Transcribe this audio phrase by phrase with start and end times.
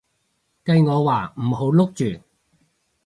[0.65, 2.19] 計我話唔好錄住